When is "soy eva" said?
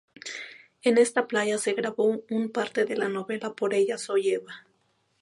3.99-4.65